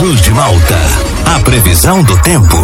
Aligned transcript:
Cruz 0.00 0.22
de 0.22 0.30
Malta. 0.30 0.78
A 1.26 1.40
previsão 1.40 2.02
do 2.02 2.16
tempo. 2.22 2.56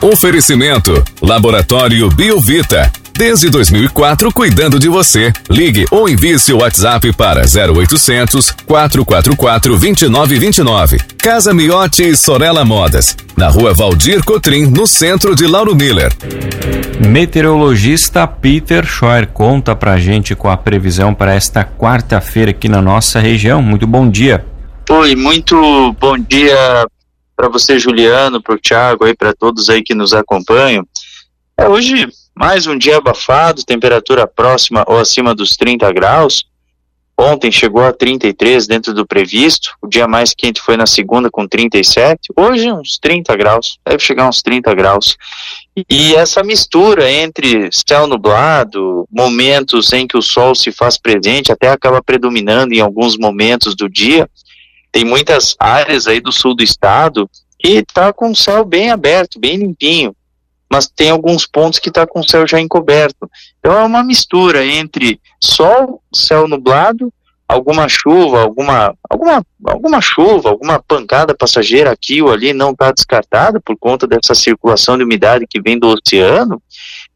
Oferecimento: 0.00 1.04
Laboratório 1.20 2.08
Biovita. 2.08 2.90
Desde 3.12 3.50
2004, 3.50 4.32
cuidando 4.32 4.78
de 4.78 4.88
você. 4.88 5.30
Ligue 5.50 5.84
ou 5.90 6.08
envie 6.08 6.38
seu 6.38 6.60
WhatsApp 6.60 7.12
para 7.12 7.42
0800 7.42 8.52
444 8.64 9.76
2929. 9.76 10.96
Casa 11.18 11.52
Miotti 11.52 12.04
e 12.04 12.16
Sorella 12.16 12.64
Modas. 12.64 13.14
Na 13.36 13.48
rua 13.48 13.74
Valdir 13.74 14.24
Cotrim, 14.24 14.64
no 14.64 14.86
centro 14.86 15.36
de 15.36 15.46
Lauro 15.46 15.76
Miller. 15.76 16.10
Meteorologista 17.06 18.26
Peter 18.26 18.86
Scheuer 18.86 19.26
conta 19.26 19.76
pra 19.76 19.98
gente 19.98 20.34
com 20.34 20.48
a 20.48 20.56
previsão 20.56 21.12
para 21.12 21.34
esta 21.34 21.62
quarta-feira 21.64 22.52
aqui 22.52 22.66
na 22.66 22.80
nossa 22.80 23.20
região. 23.20 23.60
Muito 23.60 23.86
bom 23.86 24.08
dia. 24.08 24.42
Oi, 24.90 25.14
muito 25.14 25.92
bom 26.00 26.16
dia 26.16 26.86
para 27.36 27.50
você, 27.50 27.78
Juliano, 27.78 28.42
para 28.42 28.54
o 28.54 28.58
Thiago, 28.58 29.04
para 29.18 29.34
todos 29.34 29.68
aí 29.68 29.82
que 29.82 29.94
nos 29.94 30.14
acompanham. 30.14 30.82
É, 31.58 31.68
hoje 31.68 32.08
mais 32.34 32.66
um 32.66 32.78
dia 32.78 32.96
abafado, 32.96 33.62
temperatura 33.64 34.26
próxima 34.26 34.84
ou 34.88 34.98
acima 34.98 35.34
dos 35.34 35.56
30 35.56 35.92
graus. 35.92 36.46
Ontem 37.18 37.52
chegou 37.52 37.84
a 37.84 37.92
33 37.92 38.66
dentro 38.66 38.94
do 38.94 39.06
previsto. 39.06 39.76
O 39.82 39.86
dia 39.86 40.08
mais 40.08 40.32
quente 40.32 40.62
foi 40.62 40.78
na 40.78 40.86
segunda 40.86 41.28
com 41.30 41.46
37. 41.46 42.32
Hoje 42.34 42.72
uns 42.72 42.96
30 42.96 43.36
graus, 43.36 43.78
deve 43.86 43.98
chegar 43.98 44.26
uns 44.26 44.40
30 44.40 44.74
graus. 44.74 45.18
E 45.90 46.14
essa 46.14 46.42
mistura 46.42 47.12
entre 47.12 47.68
céu 47.72 48.06
nublado, 48.06 49.06
momentos 49.10 49.92
em 49.92 50.06
que 50.06 50.16
o 50.16 50.22
sol 50.22 50.54
se 50.54 50.72
faz 50.72 50.96
presente, 50.96 51.52
até 51.52 51.68
acaba 51.68 52.02
predominando 52.02 52.72
em 52.72 52.80
alguns 52.80 53.18
momentos 53.18 53.76
do 53.76 53.86
dia, 53.86 54.26
tem 54.90 55.04
muitas 55.04 55.54
áreas 55.58 56.06
aí 56.06 56.20
do 56.20 56.32
sul 56.32 56.54
do 56.54 56.62
estado 56.62 57.28
que 57.58 57.68
está 57.68 58.12
com 58.12 58.30
o 58.30 58.36
céu 58.36 58.64
bem 58.64 58.90
aberto, 58.90 59.40
bem 59.40 59.56
limpinho, 59.56 60.14
mas 60.70 60.86
tem 60.86 61.10
alguns 61.10 61.46
pontos 61.46 61.78
que 61.78 61.88
está 61.88 62.06
com 62.06 62.20
o 62.20 62.28
céu 62.28 62.46
já 62.46 62.60
encoberto. 62.60 63.28
Então 63.58 63.72
é 63.72 63.82
uma 63.82 64.04
mistura 64.04 64.64
entre 64.64 65.20
sol, 65.40 66.02
céu 66.12 66.46
nublado, 66.46 67.12
alguma 67.48 67.88
chuva, 67.88 68.42
alguma, 68.42 68.94
alguma, 69.08 69.46
alguma 69.64 70.00
chuva, 70.02 70.50
alguma 70.50 70.78
pancada 70.80 71.34
passageira 71.34 71.90
aqui 71.90 72.20
ou 72.20 72.30
ali 72.30 72.52
não 72.52 72.72
está 72.72 72.92
descartada 72.92 73.58
por 73.58 73.76
conta 73.78 74.06
dessa 74.06 74.34
circulação 74.34 74.98
de 74.98 75.04
umidade 75.04 75.46
que 75.48 75.60
vem 75.60 75.78
do 75.78 75.88
oceano, 75.88 76.62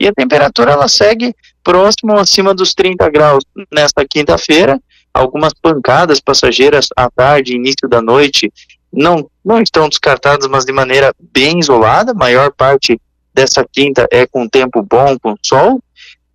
e 0.01 0.09
a 0.09 0.13
temperatura 0.13 0.73
ela 0.73 0.89
segue 0.89 1.35
próximo 1.63 2.17
acima 2.17 2.55
dos 2.55 2.73
30 2.75 3.09
graus 3.11 3.45
nesta 3.71 4.07
quinta-feira, 4.07 4.81
algumas 5.13 5.53
pancadas 5.53 6.21
passageiras 6.21 6.89
à 6.97 7.11
tarde, 7.11 7.55
início 7.55 7.89
da 7.89 8.01
noite, 8.01 8.53
não, 8.93 9.29
não 9.45 9.61
estão 9.61 9.89
descartadas, 9.89 10.47
mas 10.49 10.65
de 10.65 10.73
maneira 10.73 11.15
bem 11.33 11.59
isolada. 11.59 12.13
A 12.13 12.15
maior 12.15 12.53
parte 12.53 13.01
dessa 13.35 13.67
quinta 13.71 14.07
é 14.11 14.27
com 14.27 14.49
tempo 14.49 14.83
bom, 14.83 15.19
com 15.19 15.35
sol. 15.43 15.83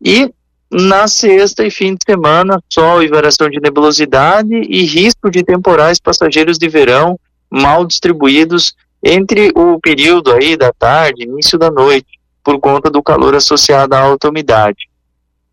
E 0.02 0.32
na 0.72 1.08
sexta 1.08 1.66
e 1.66 1.72
fim 1.72 1.94
de 1.94 2.00
semana, 2.06 2.62
sol 2.70 3.02
e 3.02 3.08
variação 3.08 3.50
de 3.50 3.60
nebulosidade 3.60 4.54
e 4.54 4.84
risco 4.84 5.30
de 5.30 5.44
temporais 5.44 6.00
passageiros 6.00 6.58
de 6.58 6.68
verão 6.68 7.20
mal 7.50 7.86
distribuídos 7.86 8.76
entre 9.02 9.52
o 9.56 9.80
período 9.80 10.34
aí 10.34 10.58
da 10.58 10.74
tarde, 10.74 11.24
início 11.24 11.58
da 11.58 11.72
noite, 11.72 12.20
por 12.44 12.60
conta 12.60 12.90
do 12.90 13.02
calor 13.02 13.36
associado 13.36 13.94
à 13.94 14.00
alta 14.00 14.30
umidade. 14.30 14.87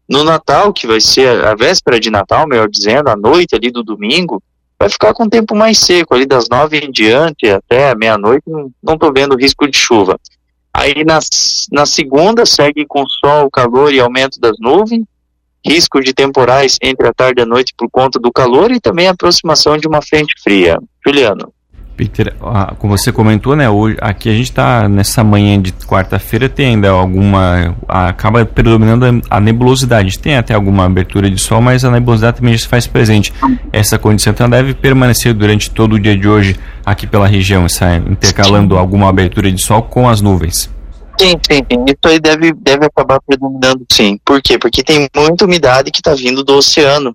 No 0.08 0.22
Natal, 0.22 0.72
que 0.72 0.86
vai 0.86 1.00
ser 1.00 1.44
a 1.44 1.54
véspera 1.54 1.98
de 1.98 2.10
Natal, 2.10 2.46
melhor 2.46 2.68
dizendo, 2.68 3.08
a 3.08 3.16
noite 3.16 3.54
ali 3.54 3.70
do 3.70 3.82
domingo, 3.82 4.42
vai 4.78 4.88
ficar 4.88 5.14
com 5.14 5.24
o 5.24 5.30
tempo 5.30 5.54
mais 5.54 5.78
seco, 5.78 6.14
ali 6.14 6.26
das 6.26 6.48
nove 6.48 6.78
em 6.78 6.90
diante 6.90 7.48
até 7.48 7.94
meia-noite, 7.94 8.44
não 8.82 8.94
estou 8.94 9.12
vendo 9.12 9.36
risco 9.36 9.66
de 9.68 9.76
chuva. 9.76 10.18
Aí 10.72 11.04
na, 11.04 11.18
na 11.72 11.86
segunda 11.86 12.44
segue 12.44 12.84
com 12.86 13.06
sol, 13.06 13.50
calor 13.50 13.94
e 13.94 14.00
aumento 14.00 14.40
das 14.40 14.56
nuvens, 14.58 15.04
risco 15.64 16.00
de 16.00 16.12
temporais 16.12 16.76
entre 16.82 17.06
a 17.08 17.12
tarde 17.14 17.40
e 17.40 17.42
a 17.42 17.46
noite 17.46 17.72
por 17.76 17.88
conta 17.90 18.18
do 18.18 18.30
calor 18.30 18.70
e 18.70 18.80
também 18.80 19.08
a 19.08 19.12
aproximação 19.12 19.78
de 19.78 19.88
uma 19.88 20.02
frente 20.02 20.34
fria. 20.42 20.78
Juliano. 21.06 21.52
Peter, 21.96 22.34
como 22.78 22.96
você 22.96 23.12
comentou, 23.12 23.54
né, 23.54 23.68
hoje, 23.70 23.96
aqui 24.00 24.28
a 24.28 24.32
gente 24.32 24.50
está 24.50 24.88
nessa 24.88 25.22
manhã 25.22 25.60
de 25.60 25.72
quarta-feira, 25.72 26.48
tem 26.48 26.66
ainda 26.66 26.90
alguma, 26.90 27.76
acaba 27.88 28.44
predominando 28.44 29.22
a 29.30 29.40
nebulosidade, 29.40 30.18
tem 30.18 30.36
até 30.36 30.54
alguma 30.54 30.84
abertura 30.84 31.30
de 31.30 31.40
sol, 31.40 31.60
mas 31.60 31.84
a 31.84 31.90
nebulosidade 31.90 32.38
também 32.38 32.54
já 32.54 32.60
se 32.60 32.68
faz 32.68 32.86
presente. 32.86 33.32
Essa 33.72 33.98
condição 33.98 34.32
então 34.32 34.48
deve 34.48 34.74
permanecer 34.74 35.32
durante 35.34 35.70
todo 35.70 35.94
o 35.94 36.00
dia 36.00 36.16
de 36.16 36.28
hoje 36.28 36.56
aqui 36.84 37.06
pela 37.06 37.26
região, 37.26 37.64
essa, 37.64 37.96
intercalando 37.96 38.76
alguma 38.76 39.08
abertura 39.08 39.50
de 39.50 39.62
sol 39.62 39.82
com 39.82 40.08
as 40.08 40.20
nuvens. 40.20 40.70
Sim, 41.20 41.34
sim, 41.48 41.62
sim. 41.70 41.84
Isso 41.86 42.12
aí 42.12 42.18
deve, 42.18 42.52
deve 42.52 42.86
acabar 42.86 43.20
predominando 43.20 43.84
sim. 43.90 44.18
Por 44.24 44.42
quê? 44.42 44.58
Porque 44.58 44.82
tem 44.82 45.08
muita 45.14 45.44
umidade 45.44 45.90
que 45.92 45.98
está 45.98 46.12
vindo 46.12 46.42
do 46.42 46.54
oceano 46.54 47.14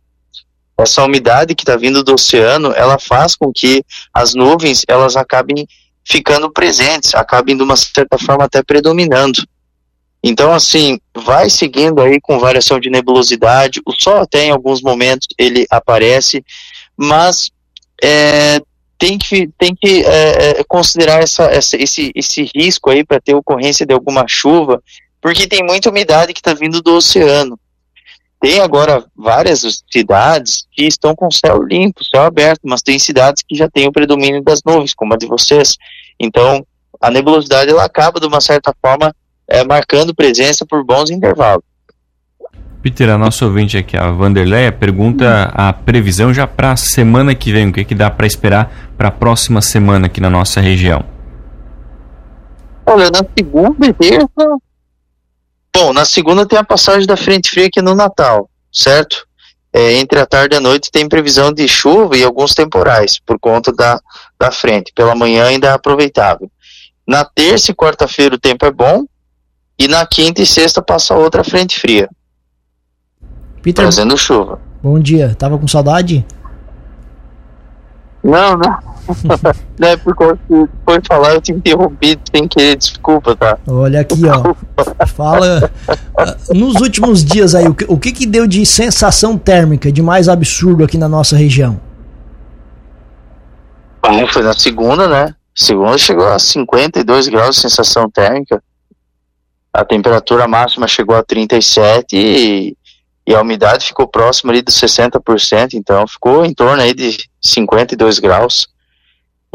essa 0.82 1.04
umidade 1.04 1.54
que 1.56 1.64
está 1.64 1.76
vindo 1.76 2.04
do 2.04 2.14
oceano, 2.14 2.74
ela 2.74 2.98
faz 2.98 3.36
com 3.36 3.52
que 3.52 3.84
as 4.14 4.34
nuvens 4.34 4.84
elas 4.88 5.16
acabem 5.16 5.68
ficando 6.04 6.52
presentes, 6.52 7.14
acabem 7.14 7.56
de 7.56 7.64
uma 7.64 7.76
certa 7.76 8.18
forma 8.18 8.46
até 8.46 8.64
predominando. 8.64 9.44
Então, 10.24 10.54
assim, 10.54 11.00
vai 11.16 11.50
seguindo 11.50 12.02
aí 12.02 12.20
com 12.20 12.40
variação 12.40 12.80
de 12.80 12.90
nebulosidade. 12.90 13.82
O 13.86 13.92
Sol 13.92 14.18
até 14.18 14.46
em 14.46 14.52
alguns 14.52 14.82
momentos 14.82 15.28
ele 15.38 15.66
aparece, 15.70 16.44
mas 16.98 17.52
é, 18.04 18.60
tem 18.98 19.18
que, 19.18 19.50
tem 19.58 19.74
que 19.74 20.04
é, 20.04 20.60
é 20.60 20.64
considerar 20.68 21.22
essa, 21.22 21.44
essa, 21.46 21.78
esse, 21.78 22.12
esse 22.16 22.50
risco 22.56 22.90
aí 22.90 23.04
para 23.04 23.22
ter 23.22 23.34
ocorrência 23.34 23.86
de 23.86 23.94
alguma 23.94 24.28
chuva, 24.28 24.82
porque 25.22 25.48
tem 25.48 25.64
muita 25.64 25.90
umidade 25.90 26.34
que 26.34 26.40
está 26.40 26.54
vindo 26.54 26.82
do 26.82 26.96
oceano. 26.96 27.58
Tem 28.42 28.62
agora 28.62 29.04
várias 29.16 29.84
cidades 29.92 30.66
que 30.72 30.86
estão 30.86 31.14
com 31.14 31.30
céu 31.30 31.62
limpo, 31.62 32.06
céu 32.06 32.24
aberto, 32.24 32.62
mas 32.64 32.82
tem 32.82 32.98
cidades 32.98 33.44
que 33.46 33.56
já 33.56 33.70
têm 33.70 33.88
o 33.88 33.92
predomínio 33.92 34.42
das 34.42 34.62
nuvens, 34.66 34.94
como 34.94 35.14
a 35.14 35.18
de 35.18 35.28
vocês. 35.28 35.76
Então, 36.18 36.66
a 37.02 37.12
nebulosidade 37.12 37.70
ela 37.70 37.84
acaba, 37.84 38.20
de 38.20 38.28
uma 38.28 38.40
certa 38.40 38.74
forma, 38.82 39.14
é, 39.46 39.64
marcando 39.66 40.16
presença 40.16 40.66
por 40.66 40.86
bons 40.86 41.10
intervalos. 41.10 41.64
Peter, 42.82 43.10
a 43.10 43.18
nossa 43.18 43.44
ouvinte 43.44 43.78
aqui, 43.78 43.98
a 43.98 44.10
Vanderleia, 44.10 44.72
pergunta 44.72 45.52
a 45.54 45.74
previsão 45.74 46.34
já 46.34 46.48
para 46.48 46.72
a 46.72 46.78
semana 46.78 47.36
que 47.36 47.52
vem. 47.52 47.68
O 47.68 47.74
que, 47.74 47.84
que 47.84 47.96
dá 47.96 48.10
para 48.10 48.26
esperar 48.26 48.72
para 48.98 49.10
a 49.10 49.12
próxima 49.12 49.62
semana 49.62 50.06
aqui 50.06 50.22
na 50.22 50.30
nossa 50.30 50.62
região? 50.62 51.04
Olha, 52.86 53.12
na 53.12 53.22
segunda 53.38 53.86
e 53.86 53.94
terça 53.94 54.28
Bom, 55.76 55.94
na 55.94 56.06
segunda 56.06 56.46
tem 56.46 56.58
a 56.58 56.64
passagem 56.64 57.08
da 57.08 57.16
frente 57.16 57.50
fria 57.50 57.68
aqui 57.68 57.82
no 57.82 57.96
Natal, 57.96 58.50
certo? 58.72 59.28
É, 59.72 59.94
entre 59.94 60.20
a 60.20 60.26
tarde 60.26 60.56
e 60.56 60.58
a 60.58 60.62
noite 60.62 60.92
tem 60.92 61.08
previsão 61.08 61.54
de 61.54 61.68
chuva 61.68 62.18
e 62.18 62.24
alguns 62.24 62.54
temporais 62.56 63.20
por 63.20 63.40
conta 63.40 63.72
da, 63.72 64.00
da 64.40 64.52
frente. 64.52 64.92
Pela 64.96 65.16
manhã 65.16 65.46
ainda 65.46 65.68
é 65.68 65.72
aproveitável. 65.72 66.52
Na 67.08 67.24
terça 67.24 67.72
e 67.72 67.76
quarta-feira 67.76 68.36
o 68.36 68.40
tempo 68.40 68.66
é 68.66 68.72
bom 68.72 69.06
e 69.78 69.88
na 69.88 70.06
quinta 70.06 70.42
e 70.42 70.46
sexta 70.46 70.82
passa 70.82 71.16
outra 71.16 71.44
frente 71.44 71.80
fria. 71.80 72.10
Peter, 73.62 73.84
trazendo 73.84 74.18
chuva. 74.18 74.60
Bom 74.82 75.00
dia, 75.00 75.36
tava 75.36 75.58
com 75.58 75.68
saudade? 75.68 76.26
Não, 78.24 78.58
não. 78.58 78.89
não 79.78 79.88
é 79.88 79.98
porque 79.98 80.24
foi 80.86 81.00
falar, 81.08 81.34
eu 81.34 81.42
te 81.42 81.52
interrompi 81.52 82.20
sem 82.34 82.48
querer, 82.48 82.76
desculpa, 82.78 83.36
tá? 83.36 83.58
Olha 83.68 84.02
aqui, 84.02 84.22
ó. 84.26 84.56
Fala. 85.06 85.72
Uh, 85.90 86.54
nos 86.54 86.76
últimos 86.82 87.24
dias 87.24 87.56
aí, 87.56 87.68
o 87.68 87.74
que, 87.74 87.86
o 87.88 87.98
que 87.98 88.12
que 88.12 88.26
deu 88.26 88.48
de 88.48 88.66
sensação 88.66 89.38
térmica 89.38 89.92
de 89.92 90.02
mais 90.02 90.30
absurdo 90.30 90.84
aqui 90.84 90.98
na 90.98 91.08
nossa 91.08 91.36
região? 91.36 91.80
Ah, 94.02 94.28
foi 94.28 94.44
na 94.44 94.54
segunda, 94.54 95.08
né? 95.08 95.36
Segunda 95.54 95.98
chegou 95.98 96.28
a 96.28 96.40
52 96.40 97.28
graus 97.28 97.56
de 97.56 97.62
sensação 97.62 98.10
térmica. 98.10 98.64
A 99.74 99.84
temperatura 99.84 100.48
máxima 100.48 100.88
chegou 100.88 101.16
a 101.16 101.24
37 101.24 102.16
e, 102.16 102.78
e 103.28 103.36
a 103.36 103.42
umidade 103.42 103.86
ficou 103.86 104.08
próxima 104.08 104.52
ali 104.52 104.62
dos 104.62 104.76
60%, 104.76 105.74
então 105.74 106.08
ficou 106.08 106.46
em 106.46 106.54
torno 106.54 106.82
aí 106.82 106.94
de 106.94 107.18
52 107.42 108.20
graus. 108.20 108.68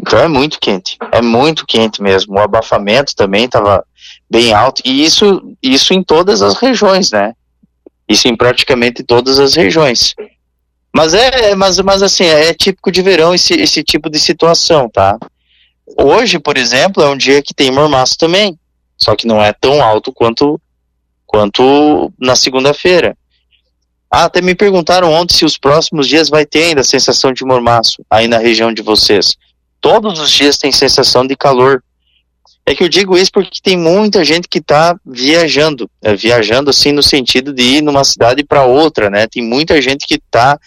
Então 0.00 0.19
é 0.19 0.29
muito 0.29 0.58
quente, 0.61 0.99
é 1.12 1.23
muito 1.23 1.67
quente 1.67 2.02
mesmo. 2.02 2.35
O 2.35 2.38
abafamento 2.38 3.14
também 3.14 3.44
estava 3.44 3.85
bem 4.29 4.52
alto 4.52 4.82
e 4.85 5.05
isso 5.05 5.56
isso 5.62 5.94
em 5.94 6.02
todas 6.02 6.43
as 6.43 6.55
regiões, 6.56 7.11
né? 7.11 7.32
Isso 8.08 8.29
em 8.29 8.37
praticamente 8.37 9.02
todas 9.02 9.38
as 9.38 9.55
regiões. 9.55 10.14
Mas 10.94 11.14
é, 11.14 11.55
mas, 11.55 11.79
mas 11.81 12.02
assim, 12.02 12.25
é 12.25 12.52
típico 12.52 12.93
de 12.93 13.02
verão 13.02 13.35
esse, 13.35 13.55
esse 13.55 13.82
tipo 13.82 14.11
de 14.11 14.20
situação, 14.20 14.88
tá? 14.88 15.19
Hoje, 15.99 16.38
por 16.38 16.56
exemplo, 16.56 17.02
é 17.02 17.08
um 17.08 17.17
dia 17.17 17.43
que 17.43 17.55
tem 17.55 17.70
mormaço 17.70 18.17
também, 18.17 18.58
só 18.96 19.17
que 19.17 19.26
não 19.26 19.43
é 19.43 19.52
tão 19.52 19.82
alto 19.82 20.12
quanto 20.12 20.61
quanto 21.26 22.12
na 22.19 22.37
segunda-feira. 22.37 23.17
Ah, 24.08 24.25
até 24.25 24.41
me 24.41 24.55
perguntaram 24.55 25.12
ontem 25.12 25.35
se 25.35 25.44
os 25.44 25.58
próximos 25.58 26.06
dias 26.06 26.29
vai 26.29 26.46
ter 26.46 26.64
ainda 26.64 26.82
a 26.82 26.85
sensação 26.85 27.32
de 27.32 27.44
mormaço 27.44 28.05
aí 28.08 28.29
na 28.29 28.38
região 28.38 28.73
de 28.73 28.82
vocês 28.82 29.35
todos 29.84 30.19
os 30.19 30.31
dias 30.31 30.56
tem 30.56 30.72
sensação 30.72 31.26
de 31.26 31.36
calor. 31.36 31.84
É 32.64 32.75
que 32.75 32.82
eu 32.82 32.88
digo 32.88 33.19
isso 33.19 33.31
porque 33.31 33.58
tem 33.62 33.76
muita 33.76 34.25
gente 34.25 34.48
que 34.48 34.56
está 34.56 34.96
viajando, 35.04 35.90
é, 36.00 36.16
viajando 36.16 36.70
assim 36.70 36.90
no 36.90 37.02
sentido 37.02 37.52
de 37.52 37.62
ir 37.62 37.82
numa 37.82 38.02
cidade 38.02 38.42
para 38.42 38.64
outra, 38.64 39.10
né? 39.10 39.26
Tem 39.26 39.42
muita 39.42 39.82
gente 39.82 40.06
que 40.06 40.14
está 40.14 40.58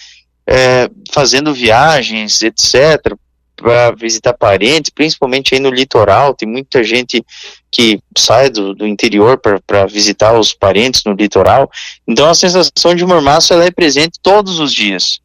é, 0.45 0.87
fazendo 1.11 1.51
viagens, 1.51 2.43
etc, 2.43 3.17
para 3.55 3.89
visitar 3.95 4.33
parentes, 4.33 4.91
principalmente 4.91 5.55
aí 5.55 5.59
no 5.59 5.71
litoral. 5.71 6.35
Tem 6.35 6.47
muita 6.47 6.83
gente 6.83 7.25
que 7.71 7.99
sai 8.15 8.51
do, 8.51 8.75
do 8.75 8.85
interior 8.85 9.41
para 9.65 9.87
visitar 9.87 10.39
os 10.39 10.53
parentes 10.53 11.01
no 11.03 11.13
litoral. 11.13 11.71
Então 12.07 12.29
a 12.29 12.35
sensação 12.35 12.93
de 12.93 13.03
mormaço 13.03 13.51
ela 13.51 13.65
é 13.65 13.71
presente 13.71 14.19
todos 14.21 14.59
os 14.59 14.71
dias. 14.71 15.19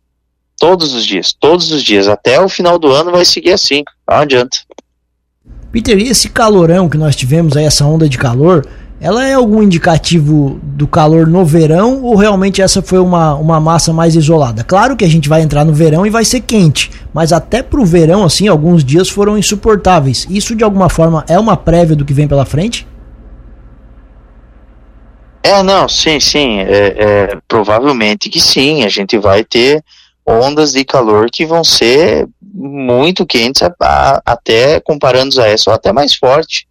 Todos 0.63 0.95
os 0.95 1.05
dias, 1.05 1.33
todos 1.33 1.73
os 1.73 1.83
dias. 1.83 2.07
Até 2.07 2.41
o 2.41 2.49
final 2.49 2.79
do 2.79 2.93
ano 2.93 3.11
vai 3.11 3.25
seguir 3.25 3.51
assim. 3.51 3.83
Não 4.09 4.19
adianta. 4.19 4.59
Peter, 5.73 5.99
e 5.99 6.07
esse 6.07 6.29
calorão 6.29 6.89
que 6.89 6.97
nós 6.97 7.17
tivemos 7.17 7.57
aí, 7.57 7.65
essa 7.65 7.85
onda 7.85 8.09
de 8.09 8.17
calor, 8.17 8.65
ela 9.01 9.27
é 9.27 9.35
algum 9.35 9.61
indicativo 9.61 10.61
do 10.63 10.87
calor 10.87 11.27
no 11.27 11.45
verão 11.45 12.05
ou 12.05 12.15
realmente 12.15 12.63
essa 12.63 12.81
foi 12.81 13.01
uma, 13.01 13.35
uma 13.35 13.59
massa 13.59 13.93
mais 13.93 14.15
isolada? 14.15 14.63
Claro 14.63 14.97
que 14.97 15.05
a 15.05 15.09
gente 15.09 15.29
vai 15.29 15.43
entrar 15.43 15.65
no 15.65 15.73
verão 15.73 16.07
e 16.07 16.11
vai 16.11 16.25
ser 16.25 16.43
quente, 16.43 16.93
mas 17.13 17.33
até 17.33 17.61
pro 17.61 17.85
verão, 17.85 18.23
assim, 18.23 18.47
alguns 18.47 18.85
dias 18.85 19.09
foram 19.09 19.37
insuportáveis. 19.37 20.29
Isso 20.31 20.55
de 20.55 20.63
alguma 20.63 20.89
forma 20.89 21.25
é 21.29 21.41
uma 21.41 21.57
prévia 21.57 21.97
do 21.97 22.05
que 22.05 22.15
vem 22.15 22.29
pela 22.29 22.45
frente? 22.45 22.87
É, 25.43 25.61
não, 25.61 25.89
sim, 25.89 26.21
sim. 26.21 26.61
É, 26.61 26.95
é, 27.33 27.39
provavelmente 27.49 28.31
que 28.31 28.41
sim. 28.41 28.85
A 28.85 28.89
gente 28.89 29.19
vai 29.19 29.43
ter 29.43 29.83
ondas 30.27 30.73
de 30.73 30.85
calor 30.85 31.31
que 31.31 31.45
vão 31.45 31.65
ser 31.65 32.29
muito 32.41 33.27
quentes, 33.27 33.63
a, 33.63 33.75
a, 33.81 34.23
até 34.25 34.81
comparando 34.81 35.41
a 35.41 35.49
essa, 35.49 35.71
ou 35.71 35.75
até 35.75 35.93
mais 35.93 36.15
forte. 36.15 36.69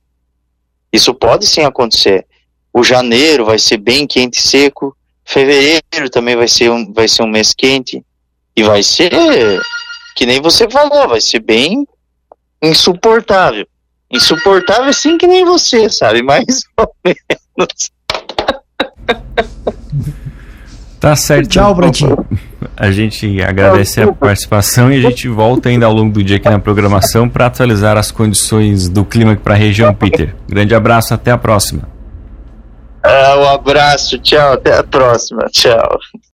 Isso 0.91 1.13
pode 1.13 1.45
sim 1.47 1.61
acontecer. 1.61 2.25
O 2.73 2.83
janeiro 2.83 3.45
vai 3.45 3.59
ser 3.59 3.77
bem 3.77 4.07
quente 4.07 4.39
e 4.39 4.41
seco, 4.41 4.95
fevereiro 5.25 6.09
também 6.09 6.35
vai 6.35 6.47
ser 6.47 6.71
um, 6.71 6.91
vai 6.93 7.07
ser 7.07 7.23
um 7.23 7.27
mês 7.27 7.53
quente, 7.53 8.03
e 8.55 8.63
vai 8.63 8.83
ser, 8.83 9.11
que 10.15 10.25
nem 10.25 10.41
você 10.41 10.69
falou, 10.69 11.07
vai 11.07 11.21
ser 11.21 11.39
bem 11.39 11.87
insuportável. 12.61 13.67
Insuportável 14.11 14.91
sim 14.93 15.17
que 15.17 15.25
nem 15.25 15.45
você, 15.45 15.89
sabe? 15.89 16.21
Mais 16.21 16.63
ou 16.77 16.95
menos. 17.03 17.91
Tá 21.01 21.15
certo. 21.15 21.49
Tchau, 21.49 21.73
Bratinho. 21.73 22.23
A 22.77 22.91
gente 22.91 23.41
agradece 23.41 23.99
a 24.01 24.13
participação 24.13 24.93
e 24.93 24.97
a 25.03 25.09
gente 25.09 25.27
volta 25.27 25.67
ainda 25.67 25.87
ao 25.87 25.91
longo 25.91 26.13
do 26.13 26.23
dia 26.23 26.37
aqui 26.37 26.47
na 26.47 26.59
programação 26.59 27.27
para 27.27 27.47
atualizar 27.47 27.97
as 27.97 28.11
condições 28.11 28.87
do 28.87 29.03
clima 29.03 29.35
para 29.35 29.55
a 29.55 29.57
região, 29.57 29.91
Peter. 29.95 30.35
Grande 30.47 30.75
abraço, 30.75 31.11
até 31.11 31.31
a 31.31 31.39
próxima. 31.39 31.89
Ah, 33.01 33.35
um 33.39 33.49
abraço, 33.49 34.19
tchau, 34.19 34.53
até 34.53 34.77
a 34.77 34.83
próxima, 34.83 35.47
tchau. 35.51 35.97